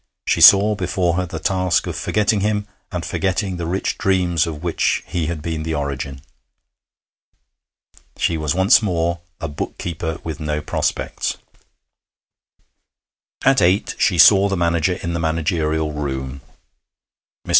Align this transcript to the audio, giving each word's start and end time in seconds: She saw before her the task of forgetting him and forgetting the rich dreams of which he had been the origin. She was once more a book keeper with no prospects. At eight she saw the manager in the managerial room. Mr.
She 0.25 0.41
saw 0.41 0.73
before 0.73 1.13
her 1.17 1.27
the 1.27 1.37
task 1.37 1.85
of 1.85 1.95
forgetting 1.95 2.39
him 2.39 2.65
and 2.91 3.05
forgetting 3.05 3.57
the 3.57 3.67
rich 3.67 3.99
dreams 3.99 4.47
of 4.47 4.63
which 4.63 5.03
he 5.05 5.27
had 5.27 5.43
been 5.43 5.61
the 5.61 5.75
origin. 5.75 6.21
She 8.17 8.35
was 8.35 8.55
once 8.55 8.81
more 8.81 9.19
a 9.39 9.47
book 9.47 9.77
keeper 9.77 10.17
with 10.23 10.39
no 10.39 10.59
prospects. 10.59 11.37
At 13.45 13.61
eight 13.61 13.93
she 13.99 14.17
saw 14.17 14.49
the 14.49 14.57
manager 14.57 14.93
in 15.03 15.13
the 15.13 15.19
managerial 15.19 15.93
room. 15.93 16.41
Mr. 17.45 17.49